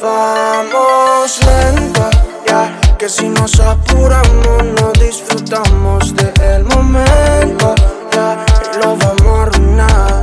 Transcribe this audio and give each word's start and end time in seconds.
Vamos 0.00 1.40
lento, 1.46 2.10
ya 2.46 2.96
que 2.98 3.08
si 3.08 3.28
nos 3.30 3.58
apuramos 3.60 4.64
no 4.78 4.92
disfrutamos 4.92 6.14
del 6.14 6.64
momento, 6.64 7.74
ya 8.12 8.44
lo 8.78 8.96
vamos 8.96 9.22
a 9.22 9.42
arruinar. 9.42 10.22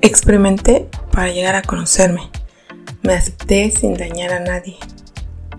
Experimenté 0.00 0.88
para 1.12 1.30
llegar 1.30 1.54
a 1.54 1.62
conocerme. 1.62 2.28
Me 3.02 3.14
acepté 3.14 3.70
sin 3.70 3.94
dañar 3.94 4.32
a 4.32 4.40
nadie. 4.40 4.78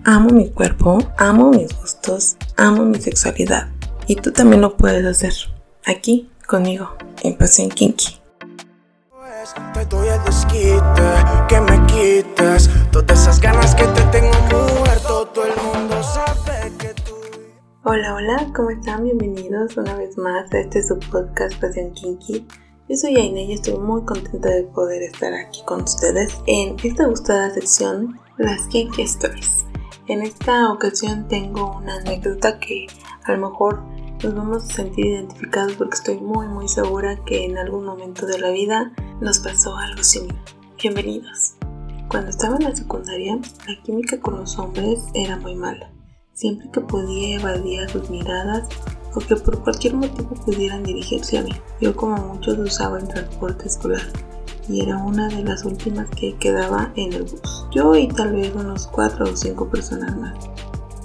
Amo 0.04 0.28
mi 0.30 0.50
cuerpo, 0.50 0.98
amo 1.16 1.50
mis 1.50 1.74
gustos, 1.80 2.36
amo 2.56 2.84
mi 2.84 3.00
sexualidad. 3.00 3.68
Y 4.06 4.16
tú 4.16 4.32
también 4.32 4.60
lo 4.60 4.76
puedes 4.76 5.06
hacer. 5.06 5.32
Aquí, 5.86 6.30
conmigo, 6.46 6.94
en 7.22 7.36
Pasión 7.36 7.70
Kinky. 7.70 8.19
Te 9.74 9.84
doy 9.86 10.06
el 10.06 10.22
desquite, 10.24 10.80
que 11.48 11.60
me 11.60 11.84
quites 11.86 12.70
todas 12.92 13.20
esas 13.20 13.40
ganas 13.40 13.74
que 13.74 13.84
te 13.84 14.02
tengo. 14.12 14.30
Todo 15.08 15.44
el 15.44 15.60
mundo 15.62 16.00
sabe 16.04 16.70
que 16.78 16.94
tú. 17.02 17.14
Hola, 17.82 18.14
hola, 18.14 18.46
¿cómo 18.54 18.70
están? 18.70 19.02
Bienvenidos 19.02 19.76
una 19.76 19.96
vez 19.96 20.16
más 20.16 20.52
a 20.52 20.58
este 20.60 20.82
su 20.82 21.00
podcast 21.00 21.60
Pasión 21.60 21.90
Kinky. 21.94 22.46
Yo 22.88 22.96
soy 22.96 23.16
Aine 23.16 23.44
y 23.44 23.54
estoy 23.54 23.76
muy 23.76 24.04
contenta 24.04 24.50
de 24.50 24.62
poder 24.64 25.02
estar 25.02 25.32
aquí 25.34 25.62
con 25.64 25.82
ustedes 25.82 26.38
en 26.46 26.76
esta 26.84 27.06
gustada 27.06 27.50
sección, 27.50 28.20
las 28.38 28.68
Kinky 28.68 29.02
Stories. 29.02 29.64
En 30.06 30.22
esta 30.22 30.72
ocasión 30.72 31.26
tengo 31.26 31.76
una 31.76 31.96
anécdota 31.96 32.60
que 32.60 32.86
a 33.24 33.32
lo 33.32 33.48
mejor 33.48 33.82
nos 34.22 34.34
vamos 34.34 34.64
a 34.64 34.74
sentir 34.74 35.06
identificados 35.06 35.72
porque 35.72 35.96
estoy 35.96 36.20
muy 36.20 36.46
muy 36.46 36.68
segura 36.68 37.16
que 37.24 37.46
en 37.46 37.58
algún 37.58 37.84
momento 37.84 38.26
de 38.26 38.38
la 38.38 38.50
vida 38.50 38.92
nos 39.20 39.38
pasó 39.38 39.76
algo 39.76 40.02
similar. 40.02 40.42
Bienvenidos. 40.82 41.54
Cuando 42.08 42.30
estaba 42.30 42.56
en 42.56 42.64
la 42.64 42.74
secundaria, 42.74 43.38
la 43.68 43.82
química 43.82 44.18
con 44.18 44.38
los 44.38 44.58
hombres 44.58 45.00
era 45.14 45.36
muy 45.36 45.54
mala. 45.54 45.90
Siempre 46.32 46.70
que 46.72 46.80
podía 46.80 47.36
evadía 47.36 47.86
sus 47.88 48.08
miradas 48.08 48.66
o 49.14 49.20
que 49.20 49.36
por 49.36 49.62
cualquier 49.62 49.94
motivo 49.94 50.30
pudieran 50.30 50.82
dirigirse 50.82 51.38
a 51.38 51.42
mí. 51.42 51.52
Yo 51.80 51.94
como 51.94 52.16
muchos 52.16 52.58
usaba 52.58 52.98
el 52.98 53.08
transporte 53.08 53.66
escolar 53.66 54.06
y 54.68 54.80
era 54.80 54.96
una 54.96 55.28
de 55.28 55.44
las 55.44 55.64
últimas 55.64 56.08
que 56.10 56.34
quedaba 56.36 56.90
en 56.96 57.12
el 57.12 57.24
bus. 57.24 57.66
Yo 57.72 57.94
y 57.94 58.08
tal 58.08 58.32
vez 58.32 58.54
unos 58.54 58.86
cuatro 58.86 59.26
o 59.30 59.36
cinco 59.36 59.68
personas 59.68 60.16
más. 60.16 60.34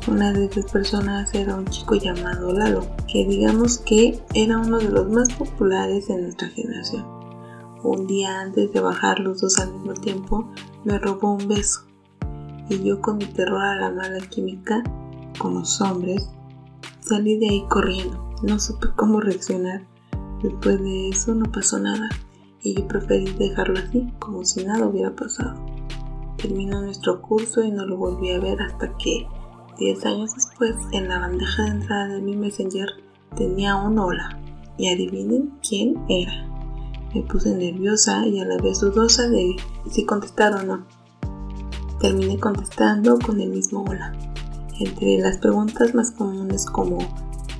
Una 0.07 0.31
de 0.31 0.45
esas 0.45 0.71
personas 0.71 1.33
era 1.33 1.55
un 1.55 1.65
chico 1.65 1.95
llamado 1.95 2.53
Lalo, 2.53 2.87
que 3.11 3.25
digamos 3.25 3.79
que 3.79 4.19
era 4.33 4.59
uno 4.59 4.77
de 4.77 4.89
los 4.89 5.09
más 5.09 5.33
populares 5.33 6.09
en 6.09 6.21
nuestra 6.21 6.47
generación. 6.49 7.14
Un 7.85 8.07
día 8.07 8.41
antes 8.41 8.73
de 8.73 8.79
bajar 8.79 9.19
los 9.19 9.41
dos 9.41 9.59
al 9.59 9.71
mismo 9.71 9.93
tiempo, 9.93 10.49
me 10.85 10.97
robó 10.97 11.33
un 11.35 11.47
beso. 11.47 11.81
Y 12.67 12.83
yo 12.83 12.99
con 12.99 13.19
mi 13.19 13.25
terror 13.25 13.61
a 13.61 13.75
la 13.75 13.91
mala 13.91 14.27
química 14.27 14.81
con 15.37 15.53
los 15.53 15.79
hombres, 15.81 16.27
salí 17.01 17.37
de 17.37 17.47
ahí 17.47 17.63
corriendo. 17.69 18.33
No 18.41 18.57
supe 18.57 18.87
cómo 18.95 19.21
reaccionar. 19.21 19.85
Después 20.41 20.81
de 20.81 21.09
eso 21.09 21.35
no 21.35 21.45
pasó 21.51 21.77
nada 21.77 22.09
y 22.63 22.73
yo 22.73 22.87
preferí 22.87 23.31
dejarlo 23.33 23.77
así, 23.77 24.11
como 24.17 24.43
si 24.43 24.65
nada 24.65 24.87
hubiera 24.87 25.15
pasado. 25.15 25.53
Terminó 26.37 26.81
nuestro 26.81 27.21
curso 27.21 27.63
y 27.63 27.69
no 27.69 27.85
lo 27.85 27.97
volví 27.97 28.31
a 28.31 28.39
ver 28.39 28.63
hasta 28.63 28.97
que, 28.97 29.27
10 29.77 30.05
años 30.07 30.33
después, 30.33 30.73
en 30.91 31.07
la 31.07 31.19
bandeja 31.19 31.65
de 31.65 31.69
entrada 31.69 32.07
de 32.07 32.21
mi 32.23 32.35
Messenger 32.35 32.89
tenía 33.35 33.75
un 33.75 33.99
hola. 33.99 34.39
Y 34.75 34.87
adivinen 34.87 35.53
quién 35.61 36.03
era. 36.09 36.54
Me 37.15 37.21
puse 37.21 37.55
nerviosa 37.55 38.27
y 38.27 38.41
a 38.41 38.45
la 38.45 38.57
vez 38.57 38.81
dudosa 38.81 39.29
de 39.29 39.55
si 39.89 40.05
contestar 40.05 40.51
o 40.51 40.63
no. 40.63 40.85
Terminé 42.01 42.37
contestando 42.37 43.17
con 43.17 43.39
el 43.39 43.51
mismo 43.51 43.85
hola. 43.87 44.11
Entre 44.81 45.17
las 45.19 45.37
preguntas 45.37 45.95
más 45.95 46.11
comunes 46.11 46.65
como 46.65 46.97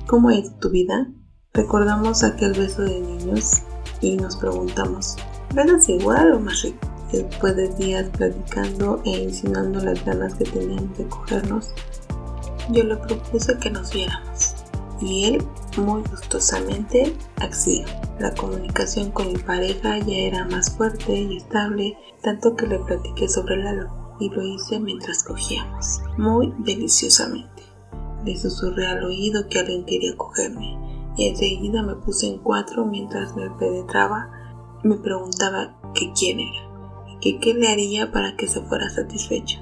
¿Cómo 0.06 0.30
es 0.30 0.60
tu 0.60 0.68
vida? 0.68 1.10
Recordamos 1.54 2.22
aquel 2.22 2.52
beso 2.52 2.82
de 2.82 3.00
niños 3.00 3.62
y 4.02 4.18
nos 4.18 4.36
preguntamos 4.36 5.16
¿Besas 5.54 5.88
igual 5.88 6.34
o 6.34 6.40
más 6.40 6.60
rico? 6.60 6.86
Después 7.10 7.56
de 7.56 7.68
días 7.76 8.10
platicando 8.10 9.00
e 9.06 9.22
insinuando 9.22 9.80
las 9.80 10.04
ganas 10.04 10.34
que 10.34 10.44
teníamos 10.44 10.98
de 10.98 11.06
cogernos, 11.06 11.72
yo 12.72 12.84
le 12.84 12.96
propuse 12.98 13.56
que 13.56 13.70
nos 13.70 13.90
viéramos 13.90 14.54
y 15.00 15.24
él 15.24 15.46
muy 15.78 16.02
gustosamente 16.10 17.16
accedió. 17.40 17.86
La 18.18 18.34
comunicación 18.34 19.10
con 19.10 19.30
mi 19.30 19.38
pareja 19.38 19.98
ya 19.98 20.16
era 20.16 20.46
más 20.46 20.74
fuerte 20.74 21.20
y 21.20 21.36
estable, 21.36 21.98
tanto 22.22 22.56
que 22.56 22.66
le 22.66 22.78
platiqué 22.78 23.28
sobre 23.28 23.58
Lalo 23.58 24.16
y 24.18 24.30
lo 24.30 24.42
hice 24.42 24.80
mientras 24.80 25.22
cogíamos, 25.22 26.00
muy 26.16 26.54
deliciosamente. 26.58 27.62
Le 28.24 28.36
susurré 28.38 28.86
al 28.86 29.04
oído 29.04 29.48
que 29.48 29.58
alguien 29.58 29.84
quería 29.84 30.16
cogerme 30.16 30.78
y 31.16 31.28
enseguida 31.28 31.82
me 31.82 31.94
puse 31.94 32.26
en 32.26 32.38
cuatro 32.38 32.86
mientras 32.86 33.36
me 33.36 33.50
penetraba. 33.50 34.30
Me 34.82 34.96
preguntaba 34.96 35.76
que 35.94 36.12
quién 36.12 36.40
era 36.40 36.68
y 37.12 37.18
que 37.18 37.38
qué 37.38 37.52
le 37.52 37.68
haría 37.68 38.12
para 38.12 38.34
que 38.36 38.48
se 38.48 38.62
fuera 38.62 38.88
satisfecho. 38.88 39.58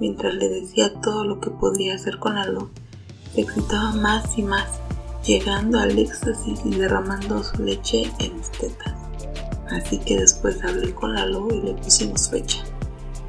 Mientras 0.00 0.34
le 0.34 0.48
decía 0.48 1.00
todo 1.02 1.24
lo 1.24 1.40
que 1.40 1.50
podría 1.50 1.94
hacer 1.94 2.18
con 2.18 2.36
Lalo, 2.36 2.70
se 3.34 3.42
excitaba 3.42 3.92
más 3.92 4.38
y 4.38 4.42
más, 4.42 4.80
llegando 5.30 5.78
al 5.78 5.96
éxtasis 5.96 6.60
y 6.64 6.70
derramando 6.70 7.44
su 7.44 7.62
leche 7.62 8.10
en 8.18 8.36
mis 8.36 8.50
tetas. 8.50 8.94
Así 9.70 9.98
que 9.98 10.18
después 10.18 10.62
hablé 10.64 10.92
con 10.92 11.14
Lalo 11.14 11.46
y 11.54 11.60
le 11.62 11.74
pusimos 11.74 12.28
fecha. 12.28 12.64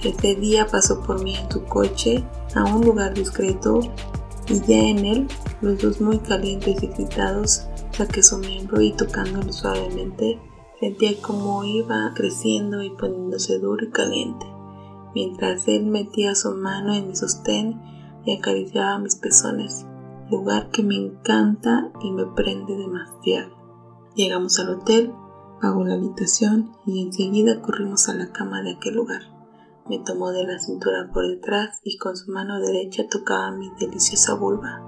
Ese 0.04 0.34
día 0.34 0.66
pasó 0.66 1.04
por 1.04 1.24
mí 1.24 1.36
en 1.36 1.52
su 1.52 1.64
coche 1.66 2.24
a 2.56 2.64
un 2.64 2.84
lugar 2.84 3.14
discreto 3.14 3.82
y 4.48 4.60
ya 4.62 4.80
en 4.80 5.06
él, 5.06 5.28
los 5.62 5.80
dos 5.80 6.02
muy 6.02 6.18
calientes 6.18 6.82
y 6.82 6.88
excitados, 6.88 7.68
saqué 7.92 8.24
su 8.24 8.40
miembro 8.40 8.82
y 8.82 8.94
tocándolo 8.94 9.54
suavemente, 9.54 10.40
sentía 10.80 11.12
como 11.22 11.64
iba 11.64 12.12
creciendo 12.16 12.82
y 12.82 12.90
poniéndose 12.90 13.60
duro 13.60 13.86
y 13.86 13.92
caliente, 13.92 14.48
mientras 15.14 15.68
él 15.68 15.86
metía 15.86 16.34
su 16.34 16.52
mano 16.56 16.96
en 16.96 17.10
mi 17.10 17.16
sostén 17.16 17.80
y 18.26 18.36
acariciaba 18.36 18.98
mis 18.98 19.16
pezones, 19.16 19.86
lugar 20.32 20.70
que 20.72 20.82
me 20.82 20.96
encanta 20.96 21.92
y 22.02 22.12
me 22.12 22.26
prende 22.26 22.76
demasiado. 22.76 23.52
Llegamos 24.16 24.58
al 24.60 24.70
hotel, 24.70 25.14
pagó 25.62 25.84
la 25.84 25.96
habitación 25.96 26.72
y 26.86 27.04
enseguida 27.04 27.62
corrimos 27.62 28.08
a 28.08 28.14
la 28.14 28.32
cama 28.32 28.62
de 28.62 28.72
aquel 28.72 28.96
lugar. 28.96 29.22
Me 29.90 30.00
tomó 30.00 30.32
de 30.32 30.46
la 30.46 30.58
cintura 30.58 31.10
por 31.14 31.28
detrás 31.28 31.82
y 31.84 31.98
con 31.98 32.16
su 32.16 32.32
mano 32.32 32.60
derecha 32.60 33.08
tocaba 33.10 33.52
mi 33.52 33.70
deliciosa 33.80 34.36
vulva, 34.36 34.82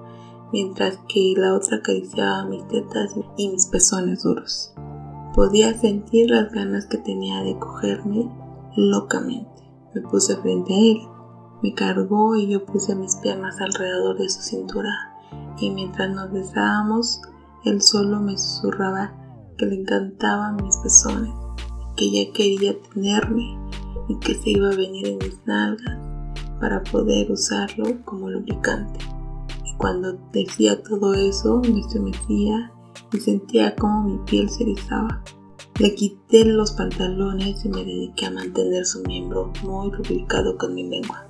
mientras 0.54 0.98
que 1.10 1.34
la 1.36 1.54
otra 1.56 1.78
acariciaba 1.78 2.46
mis 2.46 2.66
tetas 2.70 3.14
y 3.36 3.50
mis 3.50 3.68
pezones 3.68 4.24
duros. 4.24 4.74
Podía 5.36 5.78
sentir 5.78 6.30
las 6.30 6.52
ganas 6.54 6.86
que 6.86 7.00
tenía 7.00 7.42
de 7.42 7.58
cogerme 7.60 8.32
locamente. 8.78 9.50
Me 9.94 10.02
puse 10.02 10.38
frente 10.38 10.74
a 10.74 10.78
él, 10.78 11.00
me 11.62 11.74
cargó 11.74 12.36
y 12.36 12.48
yo 12.48 12.66
puse 12.66 12.96
mis 12.96 13.16
piernas 13.18 13.60
alrededor 13.60 14.18
de 14.18 14.30
su 14.30 14.42
cintura 14.42 15.13
y 15.60 15.70
mientras 15.70 16.10
nos 16.10 16.32
besábamos, 16.32 17.22
él 17.66 17.82
solo 17.82 18.20
me 18.20 18.38
susurraba 18.38 19.14
que 19.58 19.66
le 19.66 19.82
encantaban 19.82 20.58
mis 20.58 20.78
pezones, 20.78 21.34
que 21.96 22.12
ya 22.12 22.34
quería 22.34 22.76
tenerme 22.94 23.58
y 24.08 24.18
que 24.20 24.36
se 24.36 24.52
iba 24.52 24.70
a 24.70 24.76
venir 24.76 25.08
en 25.08 25.18
mis 25.20 25.40
nalgas 25.46 25.98
para 26.60 26.84
poder 26.84 27.32
usarlo 27.32 28.04
como 28.06 28.30
lubricante. 28.30 29.00
Y 29.66 29.76
cuando 29.78 30.14
decía 30.32 30.82
todo 30.82 31.14
eso, 31.14 31.62
me 31.62 31.80
estremecía 31.80 32.72
y 33.12 33.20
sentía 33.20 33.76
como 33.76 34.04
mi 34.04 34.18
piel 34.26 34.50
se 34.50 34.64
erizaba. 34.64 35.24
Le 35.80 35.96
quité 35.96 36.46
los 36.46 36.72
pantalones 36.74 37.66
y 37.66 37.70
me 37.70 37.84
dediqué 37.84 38.28
a 38.28 38.32
mantener 38.32 38.86
su 38.86 39.02
miembro 39.04 39.52
muy 39.64 39.92
lubricado 39.92 40.58
con 40.58 40.76
mi 40.76 40.88
lengua. 40.88 41.26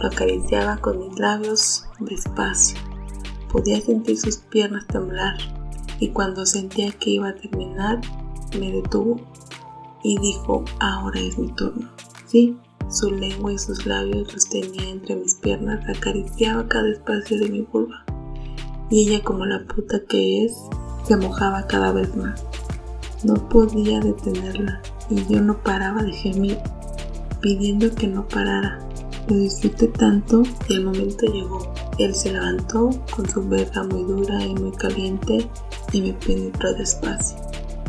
Lo 0.00 0.08
acariciaba 0.08 0.76
con 0.76 0.98
mis 0.98 1.18
labios 1.18 1.84
despacio. 2.00 2.78
Podía 3.50 3.80
sentir 3.80 4.18
sus 4.18 4.38
piernas 4.38 4.86
temblar 4.86 5.36
y 5.98 6.08
cuando 6.08 6.44
sentía 6.46 6.90
que 6.92 7.10
iba 7.10 7.28
a 7.28 7.34
terminar, 7.34 8.00
me 8.58 8.70
detuvo 8.70 9.16
y 10.02 10.18
dijo, 10.18 10.64
ahora 10.80 11.20
es 11.20 11.38
mi 11.38 11.48
turno. 11.52 11.88
Sí, 12.26 12.56
su 12.88 13.10
lengua 13.10 13.52
y 13.52 13.58
sus 13.58 13.86
labios 13.86 14.32
los 14.32 14.48
tenía 14.48 14.88
entre 14.88 15.16
mis 15.16 15.34
piernas, 15.36 15.84
acariciaba 15.88 16.68
cada 16.68 16.90
espacio 16.90 17.38
de 17.38 17.48
mi 17.48 17.62
vulva. 17.62 18.04
Y 18.90 19.08
ella, 19.08 19.24
como 19.24 19.46
la 19.46 19.64
puta 19.64 20.00
que 20.08 20.44
es, 20.44 20.56
se 21.06 21.16
mojaba 21.16 21.66
cada 21.66 21.92
vez 21.92 22.14
más. 22.16 22.44
No 23.24 23.34
podía 23.48 24.00
detenerla 24.00 24.80
y 25.10 25.24
yo 25.26 25.40
no 25.40 25.62
paraba 25.62 26.02
de 26.02 26.12
gemir, 26.12 26.58
pidiendo 27.40 27.92
que 27.94 28.06
no 28.06 28.26
parara. 28.28 28.78
Lo 29.28 29.36
disfruté 29.36 29.88
tanto 29.88 30.42
y 30.68 30.74
el 30.74 30.84
momento 30.84 31.26
llegó. 31.26 31.74
Él 31.98 32.14
se 32.14 32.32
levantó 32.32 32.90
con 33.14 33.28
su 33.28 33.46
verga 33.48 33.82
muy 33.84 34.04
dura 34.04 34.44
y 34.44 34.54
muy 34.54 34.72
caliente 34.72 35.48
y 35.92 36.02
me 36.02 36.12
penetró 36.12 36.74
despacio, 36.74 37.38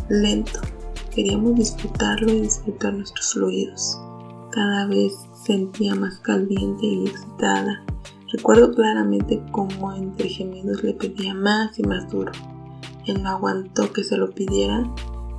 lento. 0.09 0.62
Queríamos 1.13 1.56
disfrutarlo 1.56 2.31
y 2.31 2.42
disfrutar 2.42 2.94
nuestros 2.94 3.33
fluidos. 3.33 4.00
Cada 4.51 4.86
vez 4.88 5.13
sentía 5.44 5.95
más 5.95 6.19
caliente 6.19 6.86
y 6.86 7.07
excitada. 7.07 7.83
Recuerdo 8.31 8.71
claramente 8.74 9.42
cómo 9.51 9.94
entre 9.94 10.30
gemidos 10.30 10.83
le 10.83 10.94
pedía 10.94 11.33
más 11.33 11.77
y 11.80 11.83
más 11.83 12.09
duro. 12.09 12.31
Él 13.07 13.24
no 13.24 13.30
aguantó 13.30 13.92
que 13.92 14.04
se 14.04 14.15
lo 14.15 14.30
pidiera 14.31 14.83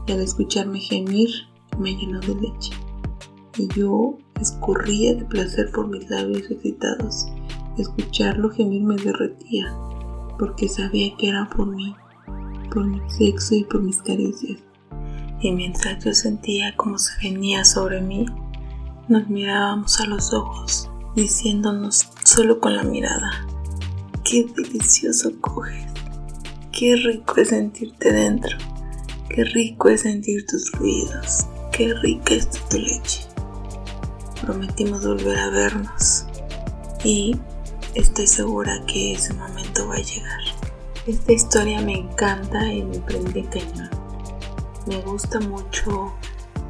y 0.06 0.12
al 0.12 0.20
escucharme 0.20 0.80
gemir 0.80 1.28
me 1.78 1.94
llenó 1.94 2.20
de 2.20 2.34
leche. 2.34 2.72
Y 3.56 3.68
yo 3.68 4.18
escurría 4.40 5.14
de 5.14 5.24
placer 5.24 5.70
por 5.72 5.88
mis 5.88 6.08
labios 6.10 6.50
excitados. 6.50 7.28
Escucharlo 7.78 8.50
gemir 8.50 8.82
me 8.82 8.96
derretía 8.96 9.72
porque 10.38 10.68
sabía 10.68 11.16
que 11.16 11.28
era 11.28 11.48
por 11.48 11.66
mí, 11.66 11.94
por 12.72 12.84
mi 12.84 13.00
sexo 13.08 13.54
y 13.54 13.64
por 13.64 13.82
mis 13.82 14.02
caricias. 14.02 14.58
Y 15.40 15.52
mientras 15.52 16.04
yo 16.04 16.12
sentía 16.12 16.74
cómo 16.76 16.98
se 16.98 17.12
venía 17.22 17.64
sobre 17.64 18.00
mí, 18.00 18.26
nos 19.08 19.28
mirábamos 19.28 20.00
a 20.00 20.06
los 20.06 20.32
ojos, 20.32 20.90
diciéndonos 21.14 22.08
solo 22.24 22.60
con 22.60 22.76
la 22.76 22.82
mirada, 22.82 23.46
qué 24.24 24.44
delicioso 24.56 25.40
coges, 25.40 25.86
qué 26.72 26.96
rico 26.96 27.40
es 27.40 27.48
sentirte 27.48 28.12
dentro, 28.12 28.58
qué 29.28 29.44
rico 29.44 29.88
es 29.88 30.02
sentir 30.02 30.44
tus 30.46 30.72
ruidos, 30.72 31.46
qué 31.72 31.94
rica 31.94 32.34
es 32.34 32.50
tu 32.50 32.78
leche. 32.78 33.22
Prometimos 34.42 35.06
volver 35.06 35.38
a 35.38 35.50
vernos 35.50 36.26
y 37.04 37.36
estoy 37.94 38.26
segura 38.26 38.84
que 38.86 39.12
ese 39.12 39.34
momento 39.34 39.88
va 39.88 39.96
a 39.96 40.02
llegar. 40.02 40.40
Esta 41.06 41.32
historia 41.32 41.80
me 41.80 41.98
encanta 41.98 42.72
y 42.72 42.82
me 42.82 42.98
prende 42.98 43.44
cañón. 43.44 43.90
Me 44.86 45.00
gusta 45.02 45.40
mucho 45.40 46.12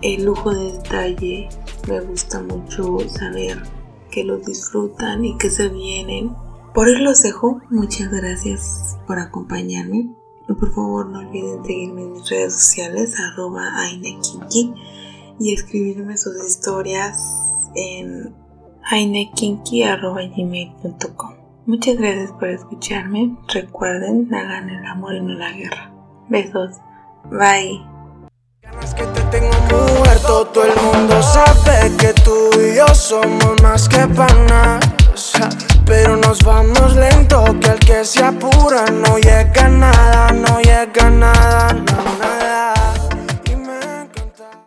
el 0.02 0.24
lujo 0.24 0.54
de 0.54 0.72
detalle 0.72 1.48
me 1.88 2.00
gusta 2.00 2.42
mucho 2.42 2.98
saber 3.08 3.62
que 4.10 4.22
lo 4.22 4.36
disfrutan 4.38 5.24
y 5.24 5.38
que 5.38 5.48
se 5.48 5.68
vienen. 5.68 6.34
Por 6.74 6.86
hoy 6.86 7.00
los 7.00 7.22
dejo. 7.22 7.62
Muchas 7.70 8.10
gracias 8.10 8.98
por 9.06 9.18
acompañarme. 9.18 10.14
Por 10.46 10.74
favor 10.74 11.06
no 11.06 11.20
olviden 11.20 11.64
seguirme 11.64 12.02
en 12.02 12.12
mis 12.12 12.28
redes 12.28 12.54
sociales 12.54 13.14
arroba 13.18 13.78
ainekinki 13.78 14.74
y 15.38 15.54
escribirme 15.54 16.18
sus 16.18 16.36
historias 16.46 17.70
en 17.74 18.34
ainekinki.gmail.com 18.90 21.34
Muchas 21.66 21.96
gracias 21.96 22.32
por 22.32 22.48
escucharme. 22.48 23.36
Recuerden, 23.52 24.34
hagan 24.34 24.70
el 24.70 24.84
amor 24.86 25.14
y 25.14 25.20
no 25.20 25.34
la 25.34 25.52
guerra. 25.52 25.92
Besos. 26.28 26.78
Bye 27.30 27.98
que 28.94 29.04
te 29.04 29.38
tengo 29.38 29.50
muerto, 29.98 30.46
todo 30.46 30.64
el 30.64 30.80
mundo 30.80 31.22
sabe 31.22 31.96
que 31.96 32.12
tú 32.22 32.50
y 32.60 32.76
yo 32.76 32.86
somos 32.94 33.60
más 33.62 33.88
que 33.88 34.06
panas. 34.08 34.84
Pero 35.84 36.16
nos 36.16 36.42
vamos 36.42 36.94
lento, 36.94 37.44
que 37.60 37.70
el 37.70 37.78
que 37.78 38.04
se 38.04 38.22
apura 38.22 38.84
no 38.86 39.17